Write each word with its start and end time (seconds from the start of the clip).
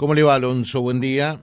¿Cómo 0.00 0.14
le 0.14 0.22
va, 0.22 0.36
Alonso? 0.36 0.80
Buen 0.80 0.98
día. 0.98 1.42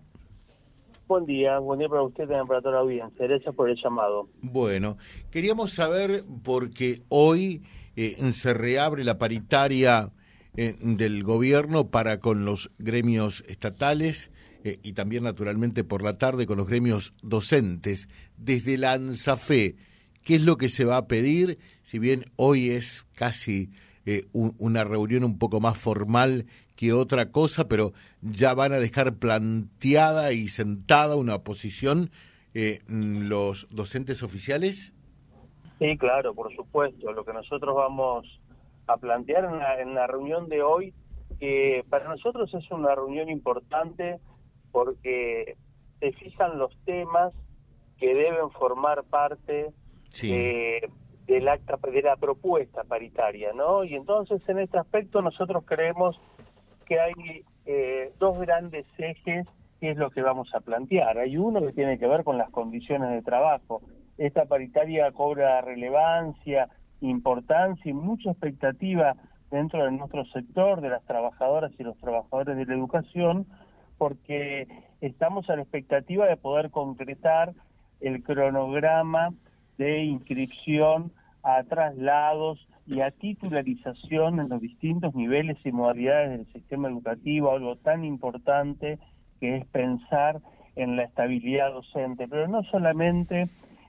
Buen 1.07 1.27
día, 1.27 1.59
buen 1.59 1.77
día 1.77 1.87
para 1.87 2.01
usted 2.01 2.23
también 2.23 2.47
para 2.47 2.59
toda 2.59 2.73
la 2.73 2.81
audiencia. 2.81 3.27
Gracias 3.27 3.53
por 3.53 3.69
el 3.69 3.77
llamado. 3.79 4.29
Bueno, 4.41 4.97
queríamos 5.29 5.73
saber, 5.73 6.23
porque 6.43 7.03
hoy 7.07 7.61
eh, 7.95 8.17
se 8.33 8.55
reabre 8.55 9.03
la 9.03 9.19
paritaria 9.19 10.11
eh, 10.55 10.75
del 10.81 11.23
gobierno 11.23 11.91
para 11.91 12.19
con 12.19 12.45
los 12.45 12.71
gremios 12.79 13.43
estatales 13.47 14.31
eh, 14.63 14.79
y 14.81 14.93
también, 14.93 15.25
naturalmente, 15.25 15.83
por 15.83 16.01
la 16.01 16.17
tarde 16.17 16.47
con 16.47 16.57
los 16.57 16.65
gremios 16.65 17.13
docentes. 17.21 18.09
Desde 18.37 18.79
la 18.79 18.93
ANSAFE, 18.93 19.75
¿qué 20.23 20.33
es 20.37 20.41
lo 20.41 20.57
que 20.57 20.69
se 20.69 20.83
va 20.83 20.97
a 20.97 21.07
pedir? 21.07 21.59
Si 21.83 21.99
bien 21.99 22.25
hoy 22.37 22.71
es 22.71 23.05
casi 23.13 23.69
una 24.31 24.85
reunión 24.85 25.25
un 25.25 25.37
poco 25.37 25.59
más 25.59 25.77
formal 25.77 26.45
que 26.77 26.93
otra 26.93 27.31
cosa, 27.31 27.67
pero 27.67 27.91
ya 28.21 28.53
van 28.53 28.71
a 28.71 28.79
dejar 28.79 29.15
planteada 29.15 30.31
y 30.31 30.47
sentada 30.47 31.17
una 31.17 31.39
posición 31.39 32.11
eh, 32.53 32.79
los 32.87 33.67
docentes 33.69 34.23
oficiales? 34.23 34.93
Sí, 35.79 35.97
claro, 35.97 36.33
por 36.33 36.55
supuesto. 36.55 37.11
Lo 37.11 37.25
que 37.25 37.33
nosotros 37.33 37.75
vamos 37.75 38.39
a 38.87 38.95
plantear 38.97 39.45
en 39.45 39.59
la, 39.59 39.81
en 39.81 39.93
la 39.93 40.07
reunión 40.07 40.47
de 40.47 40.61
hoy, 40.61 40.93
que 41.39 41.83
para 41.89 42.07
nosotros 42.07 42.53
es 42.53 42.71
una 42.71 42.95
reunión 42.95 43.29
importante 43.29 44.19
porque 44.71 45.57
se 45.99 46.11
fijan 46.13 46.57
los 46.57 46.75
temas 46.85 47.33
que 47.99 48.13
deben 48.13 48.51
formar 48.51 49.03
parte 49.03 49.73
del 50.21 51.47
acta 51.47 51.77
de 51.91 52.01
la 52.01 52.15
propuesta 52.15 52.83
paritaria, 52.83 53.51
¿no? 53.53 53.83
Y 53.83 53.95
entonces 53.95 54.41
en 54.47 54.59
este 54.59 54.77
aspecto 54.77 55.21
nosotros 55.21 55.63
creemos 55.65 56.19
que 56.87 56.99
hay 56.99 57.43
eh, 57.65 58.13
dos 58.19 58.39
grandes 58.39 58.85
ejes 58.97 59.47
que 59.79 59.91
es 59.91 59.97
lo 59.97 60.09
que 60.09 60.21
vamos 60.21 60.53
a 60.55 60.59
plantear. 60.59 61.17
Hay 61.19 61.37
uno 61.37 61.61
que 61.61 61.73
tiene 61.73 61.99
que 61.99 62.07
ver 62.07 62.23
con 62.23 62.37
las 62.37 62.49
condiciones 62.49 63.11
de 63.11 63.21
trabajo. 63.21 63.81
Esta 64.17 64.45
paritaria 64.45 65.11
cobra 65.11 65.61
relevancia, 65.61 66.69
importancia 67.01 67.89
y 67.89 67.93
mucha 67.93 68.31
expectativa 68.31 69.15
dentro 69.51 69.85
de 69.85 69.91
nuestro 69.91 70.25
sector, 70.25 70.81
de 70.81 70.89
las 70.89 71.03
trabajadoras 71.03 71.71
y 71.77 71.83
los 71.83 71.97
trabajadores 71.97 72.57
de 72.57 72.65
la 72.65 72.73
educación, 72.73 73.45
porque 73.97 74.67
estamos 75.01 75.49
a 75.49 75.55
la 75.55 75.61
expectativa 75.61 76.25
de 76.25 76.37
poder 76.37 76.71
concretar 76.71 77.53
el 78.01 78.23
cronograma 78.23 79.33
de 79.77 80.03
inscripción 80.03 81.11
a 81.47 81.63
traslados 81.63 82.67
y 82.85 82.99
a 82.99 83.11
titularización 83.11 84.41
en 84.41 84.49
los 84.49 84.59
distintos 84.59 85.15
niveles 85.15 85.57
y 85.63 85.71
modalidades 85.71 86.31
del 86.31 86.53
sistema 86.53 86.89
educativo, 86.89 87.51
algo 87.51 87.77
tan 87.77 88.03
importante 88.03 88.99
que 89.39 89.55
es 89.55 89.65
pensar 89.67 90.41
en 90.75 90.97
la 90.97 91.03
estabilidad 91.03 91.71
docente, 91.71 92.27
pero 92.27 92.49
no 92.49 92.63
solamente 92.63 93.47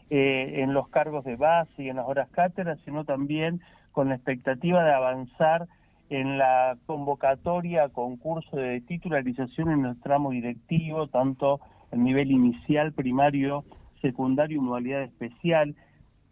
eh, 0.08 0.62
en 0.62 0.72
los 0.72 0.88
cargos 0.88 1.24
de 1.24 1.34
base 1.34 1.82
y 1.82 1.88
en 1.88 1.96
las 1.96 2.06
horas 2.06 2.28
cátedras, 2.30 2.78
sino 2.84 3.04
también 3.04 3.60
con 3.90 4.08
la 4.08 4.14
expectativa 4.14 4.84
de 4.84 4.92
avanzar 4.92 5.66
en 6.10 6.38
la 6.38 6.76
convocatoria 6.86 7.84
a 7.84 7.88
concurso 7.88 8.56
de 8.56 8.80
titularización 8.82 9.72
en 9.72 9.84
el 9.84 10.00
tramo 10.00 10.30
directivo, 10.30 11.08
tanto 11.08 11.60
el 11.90 12.04
nivel 12.04 12.30
inicial, 12.30 12.92
primario, 12.92 13.64
secundario 14.00 14.58
y 14.58 14.60
modalidad 14.60 15.02
especial, 15.02 15.74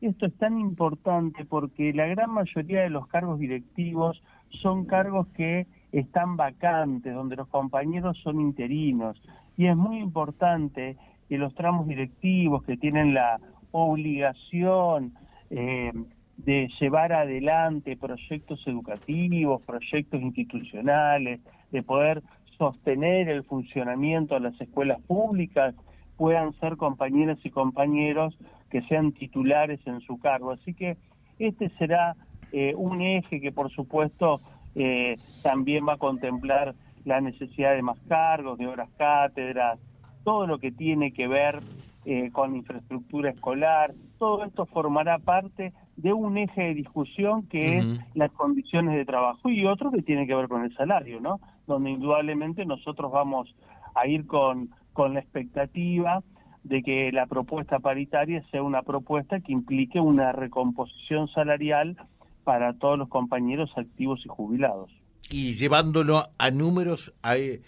esto 0.00 0.26
es 0.26 0.34
tan 0.36 0.58
importante 0.58 1.44
porque 1.44 1.92
la 1.92 2.06
gran 2.06 2.30
mayoría 2.30 2.82
de 2.82 2.90
los 2.90 3.06
cargos 3.06 3.38
directivos 3.38 4.22
son 4.62 4.84
cargos 4.84 5.26
que 5.28 5.66
están 5.92 6.36
vacantes, 6.36 7.14
donde 7.14 7.36
los 7.36 7.48
compañeros 7.48 8.18
son 8.22 8.40
interinos. 8.40 9.20
Y 9.56 9.66
es 9.66 9.76
muy 9.76 9.98
importante 9.98 10.96
que 11.28 11.38
los 11.38 11.54
tramos 11.54 11.86
directivos 11.86 12.62
que 12.64 12.76
tienen 12.76 13.14
la 13.14 13.40
obligación 13.72 15.14
eh, 15.50 15.92
de 16.36 16.68
llevar 16.78 17.12
adelante 17.12 17.96
proyectos 17.96 18.62
educativos, 18.66 19.64
proyectos 19.64 20.20
institucionales, 20.20 21.40
de 21.72 21.82
poder 21.82 22.22
sostener 22.58 23.28
el 23.28 23.44
funcionamiento 23.44 24.34
de 24.34 24.40
las 24.40 24.60
escuelas 24.60 25.00
públicas, 25.02 25.74
puedan 26.16 26.52
ser 26.54 26.76
compañeras 26.76 27.38
y 27.44 27.50
compañeros 27.50 28.36
que 28.70 28.82
sean 28.82 29.12
titulares 29.12 29.80
en 29.86 30.00
su 30.00 30.18
cargo. 30.18 30.52
Así 30.52 30.74
que 30.74 30.96
este 31.38 31.68
será 31.78 32.16
eh, 32.52 32.74
un 32.76 33.00
eje 33.00 33.40
que, 33.40 33.52
por 33.52 33.70
supuesto, 33.70 34.40
eh, 34.74 35.16
también 35.42 35.86
va 35.86 35.94
a 35.94 35.98
contemplar 35.98 36.74
la 37.04 37.20
necesidad 37.20 37.74
de 37.74 37.82
más 37.82 37.98
cargos, 38.08 38.58
de 38.58 38.66
horas 38.66 38.90
cátedras, 38.96 39.78
todo 40.24 40.46
lo 40.46 40.58
que 40.58 40.72
tiene 40.72 41.12
que 41.12 41.28
ver 41.28 41.60
eh, 42.04 42.30
con 42.32 42.56
infraestructura 42.56 43.30
escolar, 43.30 43.94
todo 44.18 44.44
esto 44.44 44.66
formará 44.66 45.18
parte 45.18 45.72
de 45.96 46.12
un 46.12 46.36
eje 46.38 46.62
de 46.62 46.74
discusión 46.74 47.46
que 47.48 47.78
es 47.78 47.84
las 48.14 48.30
condiciones 48.32 48.94
de 48.96 49.04
trabajo 49.04 49.48
y 49.48 49.66
otro 49.66 49.90
que 49.90 50.02
tiene 50.02 50.26
que 50.26 50.34
ver 50.34 50.48
con 50.48 50.62
el 50.62 50.74
salario, 50.76 51.20
¿no? 51.20 51.40
Donde 51.66 51.90
indudablemente 51.90 52.64
nosotros 52.64 53.10
vamos 53.10 53.54
a 53.94 54.06
ir 54.06 54.26
con, 54.26 54.70
con 54.96 55.12
la 55.12 55.20
expectativa 55.20 56.24
de 56.64 56.82
que 56.82 57.12
la 57.12 57.26
propuesta 57.26 57.78
paritaria 57.80 58.42
sea 58.50 58.62
una 58.62 58.80
propuesta 58.80 59.40
que 59.40 59.52
implique 59.52 60.00
una 60.00 60.32
recomposición 60.32 61.28
salarial 61.28 61.98
para 62.44 62.72
todos 62.72 62.98
los 62.98 63.08
compañeros 63.10 63.70
activos 63.76 64.22
y 64.24 64.28
jubilados. 64.28 64.90
¿Y 65.30 65.52
llevándolo 65.52 66.22
a 66.38 66.50
números 66.50 67.14
a, 67.22 67.36
eh, 67.36 67.60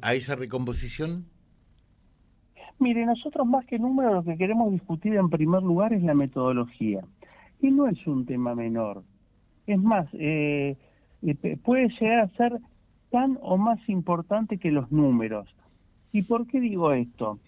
a 0.00 0.14
esa 0.14 0.36
recomposición? 0.36 1.26
Mire, 2.78 3.04
nosotros 3.04 3.46
más 3.46 3.66
que 3.66 3.78
números 3.78 4.14
lo 4.14 4.24
que 4.24 4.38
queremos 4.38 4.72
discutir 4.72 5.14
en 5.16 5.28
primer 5.28 5.62
lugar 5.62 5.92
es 5.92 6.02
la 6.02 6.14
metodología. 6.14 7.02
Y 7.60 7.70
no 7.70 7.88
es 7.88 8.06
un 8.06 8.24
tema 8.24 8.54
menor. 8.54 9.04
Es 9.66 9.78
más, 9.78 10.08
eh, 10.14 10.78
eh, 11.22 11.58
puede 11.62 11.90
llegar 12.00 12.20
a 12.20 12.28
ser 12.38 12.58
tan 13.10 13.38
o 13.42 13.58
más 13.58 13.86
importante 13.86 14.56
que 14.56 14.70
los 14.70 14.90
números. 14.90 15.46
¿Y 16.12 16.22
por 16.22 16.46
qué 16.46 16.60
digo 16.60 16.92
esto? 16.92 17.38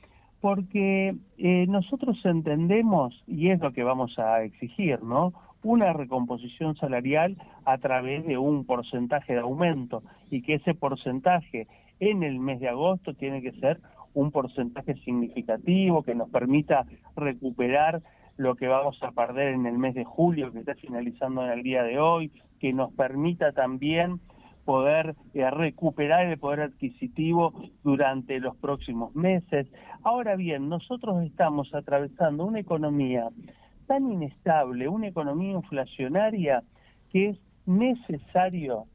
porque 0.43 1.15
eh, 1.39 1.67
nosotros 1.69 2.19
entendemos, 2.25 3.15
y 3.29 3.51
es 3.51 3.61
lo 3.61 3.73
que 3.73 3.85
vamos 3.85 4.19
a 4.19 4.43
exigir, 4.43 5.01
¿no? 5.01 5.33
Una 5.63 5.93
recomposición 5.93 6.75
salarial 6.75 7.37
a 7.65 7.79
través 7.79 8.27
de 8.27 8.37
un 8.37 8.67
porcentaje 8.67 9.35
de 9.35 9.39
aumento 9.39 10.03
y 10.31 10.43
que 10.43 10.55
ese 10.55 10.75
porcentaje 10.75 11.69
en 12.01 12.25
el 12.25 12.41
mes 12.41 12.59
de 12.59 12.69
agosto 12.69 13.15
tiene 13.15 13.41
que 13.41 13.53
ser 13.53 13.79
un 14.15 14.33
porcentaje 14.33 14.97
significativo 15.05 16.03
que 16.03 16.17
nos 16.17 16.29
permita 16.29 16.87
recuperar 17.15 18.03
lo 18.37 18.57
que 18.57 18.67
vamos 18.67 19.01
a 19.05 19.13
perder 19.13 19.55
en 19.55 19.67
el 19.67 19.79
mes 19.79 19.95
de 19.95 20.05
julio 20.05 20.51
que 20.51 20.59
está 20.59 20.75
finalizando 20.75 21.45
en 21.45 21.53
el 21.53 21.63
día 21.63 21.85
de 21.85 22.01
hoy, 22.01 22.33
que 22.59 22.73
nos 22.73 22.93
permita 22.95 23.53
también 23.53 24.19
poder 24.65 25.15
eh, 25.35 25.51
recuperar 25.51 26.27
el 26.27 26.39
poder 26.39 26.61
adquisitivo 26.61 27.53
durante 27.83 28.39
los 28.41 28.57
próximos 28.57 29.15
meses. 29.15 29.67
Ahora 30.03 30.37
bien, 30.37 30.69
nosotros 30.69 31.23
estamos 31.25 31.75
atravesando 31.75 32.45
una 32.45 32.61
economía 32.61 33.29
tan 33.87 34.11
inestable, 34.11 34.89
una 34.89 35.09
economía 35.09 35.53
inflacionaria, 35.53 36.63
que 37.11 37.31
es 37.31 37.39
necesario 37.67 38.87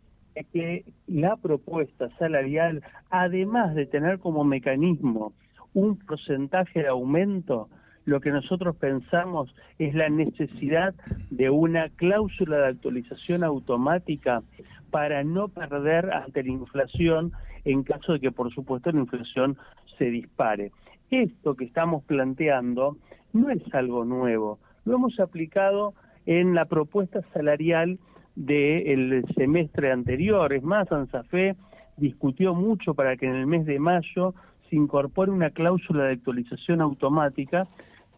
que 0.54 0.86
la 1.08 1.36
propuesta 1.36 2.10
salarial, 2.20 2.84
además 3.10 3.74
de 3.76 3.86
tener 3.86 4.20
como 4.20 4.44
mecanismo 4.44 5.34
un 5.74 5.98
porcentaje 5.98 6.82
de 6.82 6.88
aumento, 6.88 7.70
lo 8.06 8.22
que 8.22 8.32
nosotros 8.32 8.76
pensamos 8.78 9.54
es 9.80 9.94
la 9.94 10.08
necesidad 10.08 10.96
de 11.30 11.50
una 11.50 11.90
cláusula 11.90 12.58
de 12.58 12.68
actualización 12.68 13.44
automática 13.44 14.44
para 14.90 15.24
no 15.24 15.48
perder 15.50 16.12
ante 16.14 16.44
la 16.44 16.52
inflación 16.52 17.31
en 17.66 17.84
caso 17.84 18.14
de 18.14 18.20
que, 18.20 18.31
por 18.31 18.53
supuesto, 18.53 18.92
la 18.92 19.00
inflación 19.00 19.57
se 19.98 20.06
dispare. 20.06 20.72
Esto 21.12 21.56
que 21.56 21.66
estamos 21.66 22.04
planteando 22.04 22.98
no 23.34 23.50
es 23.50 23.62
algo 23.74 24.06
nuevo, 24.06 24.60
lo 24.86 24.95
hemos 24.95 25.19
aplicado 25.19 25.94
en 26.25 26.56
la 26.56 26.66
propuesta 26.66 27.22
salarial 27.34 28.00
del 28.36 29.25
semestre 29.36 29.92
anterior. 29.92 30.54
Es 30.54 30.63
más, 30.63 30.92
ANSAFE 30.92 31.56
discutió 31.98 32.54
mucho 32.54 32.94
para 32.94 33.18
que 33.18 33.25
en 33.25 33.36
el 33.36 33.48
mes 33.48 33.66
de 33.66 33.80
mayo 33.80 34.34
se 34.69 34.75
incorpore 34.75 35.31
una 35.31 35.50
cláusula 35.50 36.06
de 36.06 36.13
actualización 36.13 36.81
automática 36.81 37.63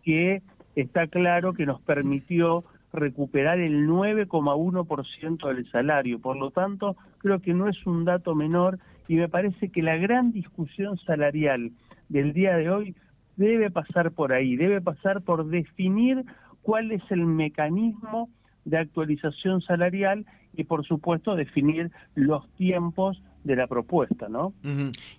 que 0.04 0.42
está 0.76 1.08
claro 1.08 1.54
que 1.54 1.66
nos 1.66 1.82
permitió 1.82 2.64
recuperar 2.92 3.60
el 3.60 3.88
9,1% 3.88 5.48
del 5.54 5.70
salario. 5.72 6.20
Por 6.20 6.38
lo 6.38 6.52
tanto, 6.52 6.96
creo 7.20 7.40
que 7.40 7.54
no 7.54 7.68
es 7.68 7.86
un 7.86 8.06
dato 8.06 8.36
menor 8.36 8.80
y 9.08 9.16
me 9.16 9.30
parece 9.30 9.70
que 9.70 9.82
la 9.82 9.98
gran 9.98 10.32
discusión 10.32 10.98
salarial 10.98 11.72
del 12.10 12.34
día 12.34 12.56
de 12.58 12.70
hoy 12.70 12.96
debe 13.36 13.72
pasar 13.72 14.12
por 14.12 14.34
ahí, 14.34 14.56
debe 14.56 14.82
pasar 14.82 15.22
por 15.22 15.48
definir 15.48 16.26
cuál 16.62 16.92
es 16.92 17.02
el 17.10 17.26
mecanismo 17.26 18.30
de 18.66 18.78
actualización 18.78 19.62
salarial 19.62 20.26
y 20.54 20.66
por 20.66 20.86
supuesto 20.86 21.36
definir 21.36 21.92
los 22.16 22.48
tiempos 22.56 23.22
de 23.44 23.56
la 23.56 23.68
propuesta, 23.68 24.28
¿no? 24.28 24.54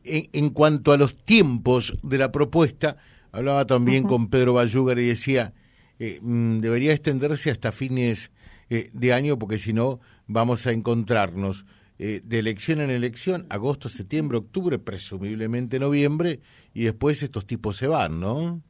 en, 0.05 0.51
cuanto 0.51 0.93
a 0.93 0.99
los 0.99 1.25
tiempos 1.25 1.99
de 2.03 2.19
la 2.19 2.31
propuesta, 2.31 2.97
hablaba 3.33 3.67
también 3.67 4.05
con 4.05 4.29
Pedro 4.29 4.55
Bayugar 4.55 4.99
y 4.99 5.09
decía, 5.09 5.55
eh, 6.01 6.19
mm, 6.21 6.61
debería 6.61 6.93
extenderse 6.93 7.51
hasta 7.51 7.73
fines 7.73 8.33
eh, 8.71 8.89
de 8.95 9.13
año 9.13 9.39
porque 9.39 9.59
si 9.59 9.75
no 9.75 10.01
vamos 10.27 10.67
a 10.67 10.73
encontrarnos 10.73 11.67
eh, 11.99 12.23
de 12.25 12.39
elección 12.39 12.81
en 12.81 12.89
elección, 12.89 13.45
agosto, 13.51 13.91
septiembre, 13.91 14.39
octubre, 14.39 14.79
presumiblemente 14.79 15.79
noviembre, 15.79 16.41
y 16.73 16.85
después 16.85 17.23
estos 17.23 17.47
tipos 17.47 17.77
se 17.77 17.87
van, 17.87 18.19
¿no? 18.19 18.63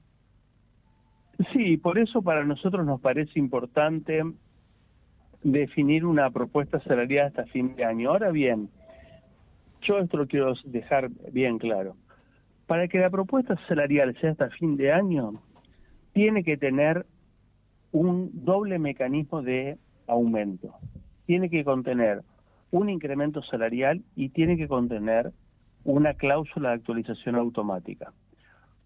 Sí, 1.53 1.77
por 1.77 2.01
eso 2.01 2.21
para 2.21 2.45
nosotros 2.45 2.85
nos 2.85 3.01
parece 3.01 3.39
importante 3.39 4.25
definir 5.45 6.05
una 6.05 6.31
propuesta 6.31 6.81
salarial 6.81 7.29
hasta 7.29 7.45
fin 7.47 7.77
de 7.77 7.85
año. 7.85 8.11
Ahora 8.11 8.33
bien, 8.33 8.69
yo 9.83 9.99
esto 9.99 10.17
lo 10.17 10.27
quiero 10.27 10.55
dejar 10.65 11.11
bien 11.31 11.59
claro. 11.59 11.95
Para 12.67 12.89
que 12.89 12.99
la 12.99 13.11
propuesta 13.11 13.57
salarial 13.69 14.17
sea 14.21 14.33
hasta 14.33 14.51
fin 14.51 14.77
de 14.77 14.93
año, 14.93 15.41
tiene 16.13 16.43
que 16.43 16.57
tener 16.57 17.07
un 17.93 18.31
doble 18.45 18.79
mecanismo 18.79 19.43
de 19.43 19.79
aumento. 20.07 20.75
Tiene 21.27 21.51
que 21.51 21.65
contener 21.65 22.23
un 22.71 22.89
incremento 22.89 23.43
salarial 23.43 24.03
y 24.15 24.29
tiene 24.31 24.57
que 24.57 24.69
contener 24.69 25.33
una 25.85 26.15
cláusula 26.15 26.71
de 26.71 26.75
actualización 26.77 27.37
automática. 27.37 28.13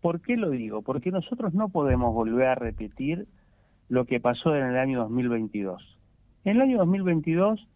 ¿Por 0.00 0.20
qué 0.20 0.36
lo 0.36 0.50
digo? 0.50 0.82
Porque 0.82 1.10
nosotros 1.10 1.54
no 1.54 1.68
podemos 1.68 2.14
volver 2.14 2.46
a 2.46 2.54
repetir 2.54 3.26
lo 3.88 4.04
que 4.04 4.20
pasó 4.20 4.54
en 4.54 4.66
el 4.66 4.76
año 4.76 5.00
2022. 5.00 5.98
En 6.44 6.56
el 6.56 6.62
año 6.62 6.78
2022 6.78 7.66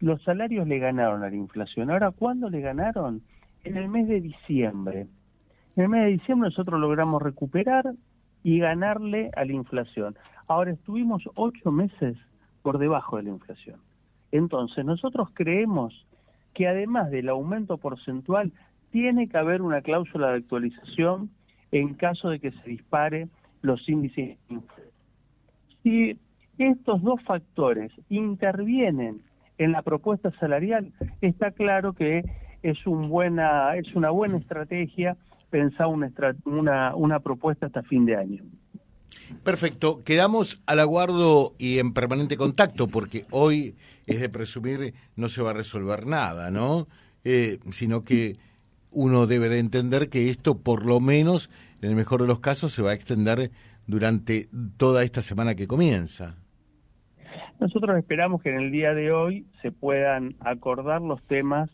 los 0.00 0.22
salarios 0.22 0.66
le 0.66 0.78
ganaron 0.78 1.22
a 1.22 1.30
la 1.30 1.36
inflación. 1.36 1.90
Ahora, 1.90 2.10
¿cuándo 2.10 2.50
le 2.50 2.60
ganaron? 2.60 3.22
En 3.64 3.76
el 3.76 3.88
mes 3.88 4.08
de 4.08 4.20
diciembre. 4.20 5.06
En 5.76 5.82
el 5.84 5.88
mes 5.88 6.04
de 6.04 6.10
diciembre 6.12 6.48
nosotros 6.48 6.80
logramos 6.80 7.22
recuperar 7.22 7.92
y 8.42 8.58
ganarle 8.58 9.30
a 9.34 9.44
la 9.44 9.52
inflación. 9.52 10.16
Ahora 10.48 10.72
estuvimos 10.72 11.22
ocho 11.34 11.70
meses 11.72 12.16
por 12.62 12.78
debajo 12.78 13.16
de 13.16 13.24
la 13.24 13.30
inflación. 13.30 13.80
Entonces, 14.32 14.84
nosotros 14.84 15.28
creemos 15.34 16.06
que 16.56 16.66
además 16.66 17.10
del 17.10 17.28
aumento 17.28 17.76
porcentual, 17.76 18.50
tiene 18.90 19.28
que 19.28 19.36
haber 19.36 19.60
una 19.60 19.82
cláusula 19.82 20.30
de 20.30 20.38
actualización 20.38 21.28
en 21.70 21.92
caso 21.92 22.30
de 22.30 22.40
que 22.40 22.50
se 22.50 22.70
dispare 22.70 23.28
los 23.60 23.86
índices. 23.90 24.38
Si 25.82 26.18
estos 26.56 27.02
dos 27.02 27.22
factores 27.24 27.92
intervienen 28.08 29.20
en 29.58 29.72
la 29.72 29.82
propuesta 29.82 30.30
salarial, 30.40 30.92
está 31.20 31.50
claro 31.50 31.92
que 31.92 32.24
es, 32.62 32.86
un 32.86 33.10
buena, 33.10 33.76
es 33.76 33.94
una 33.94 34.08
buena 34.08 34.38
estrategia 34.38 35.14
pensar 35.50 35.88
una, 35.88 36.10
una, 36.46 36.96
una 36.96 37.20
propuesta 37.20 37.66
hasta 37.66 37.82
fin 37.82 38.06
de 38.06 38.16
año. 38.16 38.42
Perfecto, 39.42 40.02
quedamos 40.04 40.62
al 40.66 40.80
aguardo 40.80 41.54
y 41.58 41.78
en 41.78 41.92
permanente 41.92 42.36
contacto, 42.36 42.86
porque 42.86 43.24
hoy 43.30 43.74
es 44.06 44.20
de 44.20 44.28
presumir 44.28 44.94
no 45.16 45.28
se 45.28 45.42
va 45.42 45.50
a 45.50 45.54
resolver 45.54 46.06
nada, 46.06 46.50
¿no? 46.50 46.86
Eh, 47.24 47.58
sino 47.70 48.04
que 48.04 48.36
uno 48.90 49.26
debe 49.26 49.48
de 49.48 49.58
entender 49.58 50.08
que 50.08 50.30
esto, 50.30 50.58
por 50.58 50.86
lo 50.86 51.00
menos, 51.00 51.50
en 51.82 51.90
el 51.90 51.96
mejor 51.96 52.22
de 52.22 52.28
los 52.28 52.40
casos, 52.40 52.72
se 52.72 52.82
va 52.82 52.92
a 52.92 52.94
extender 52.94 53.50
durante 53.86 54.48
toda 54.76 55.02
esta 55.02 55.22
semana 55.22 55.54
que 55.54 55.66
comienza. 55.66 56.36
Nosotros 57.60 57.96
esperamos 57.98 58.42
que 58.42 58.50
en 58.50 58.56
el 58.56 58.70
día 58.70 58.94
de 58.94 59.12
hoy 59.12 59.46
se 59.62 59.72
puedan 59.72 60.36
acordar 60.40 61.02
los 61.02 61.22
temas 61.22 61.70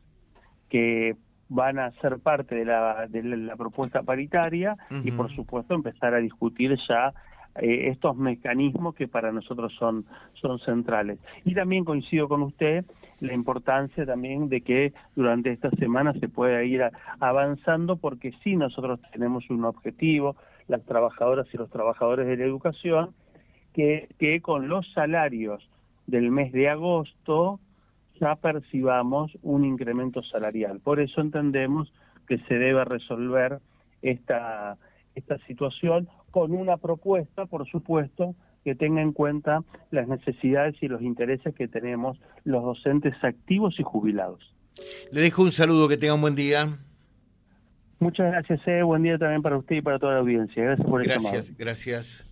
que 0.68 1.16
van 1.52 1.78
a 1.78 1.90
ser 2.00 2.18
parte 2.18 2.54
de 2.54 2.64
la, 2.64 3.06
de 3.08 3.22
la 3.22 3.56
propuesta 3.56 4.02
paritaria 4.02 4.76
y 5.04 5.10
por 5.12 5.30
supuesto 5.34 5.74
empezar 5.74 6.14
a 6.14 6.18
discutir 6.18 6.76
ya 6.88 7.12
eh, 7.56 7.88
estos 7.88 8.16
mecanismos 8.16 8.94
que 8.94 9.08
para 9.08 9.30
nosotros 9.30 9.74
son, 9.78 10.06
son 10.34 10.58
centrales. 10.58 11.18
Y 11.44 11.54
también 11.54 11.84
coincido 11.84 12.26
con 12.28 12.42
usted 12.42 12.84
la 13.20 13.34
importancia 13.34 14.06
también 14.06 14.48
de 14.48 14.62
que 14.62 14.94
durante 15.14 15.52
esta 15.52 15.70
semana 15.70 16.14
se 16.14 16.28
pueda 16.28 16.64
ir 16.64 16.82
avanzando 17.20 17.96
porque 17.96 18.32
sí 18.42 18.56
nosotros 18.56 19.00
tenemos 19.12 19.48
un 19.50 19.64
objetivo, 19.64 20.36
las 20.66 20.82
trabajadoras 20.84 21.46
y 21.52 21.58
los 21.58 21.70
trabajadores 21.70 22.26
de 22.26 22.36
la 22.38 22.44
educación, 22.44 23.10
que, 23.74 24.08
que 24.18 24.40
con 24.40 24.68
los 24.68 24.90
salarios 24.92 25.68
del 26.06 26.30
mes 26.30 26.52
de 26.52 26.70
agosto 26.70 27.60
ya 28.22 28.36
percibamos 28.36 29.32
un 29.42 29.64
incremento 29.64 30.22
salarial. 30.22 30.78
Por 30.78 31.00
eso 31.00 31.20
entendemos 31.20 31.92
que 32.28 32.38
se 32.46 32.54
debe 32.54 32.84
resolver 32.84 33.58
esta, 34.00 34.78
esta 35.16 35.38
situación 35.46 36.08
con 36.30 36.52
una 36.52 36.76
propuesta, 36.76 37.46
por 37.46 37.68
supuesto, 37.68 38.36
que 38.64 38.76
tenga 38.76 39.02
en 39.02 39.12
cuenta 39.12 39.64
las 39.90 40.06
necesidades 40.06 40.76
y 40.80 40.86
los 40.86 41.02
intereses 41.02 41.52
que 41.54 41.66
tenemos 41.66 42.16
los 42.44 42.62
docentes 42.62 43.14
activos 43.22 43.74
y 43.80 43.82
jubilados. 43.82 44.54
Le 45.10 45.20
dejo 45.20 45.42
un 45.42 45.50
saludo, 45.50 45.88
que 45.88 45.96
tenga 45.96 46.14
un 46.14 46.20
buen 46.20 46.36
día. 46.36 46.78
Muchas 47.98 48.30
gracias, 48.30 48.60
eh. 48.66 48.82
buen 48.84 49.02
día 49.02 49.18
también 49.18 49.42
para 49.42 49.58
usted 49.58 49.76
y 49.76 49.82
para 49.82 49.98
toda 49.98 50.14
la 50.14 50.20
audiencia. 50.20 50.62
Gracias 50.62 50.88
por 50.88 51.00
el 51.00 51.08
Gracias, 51.08 51.56
gracias. 51.56 52.31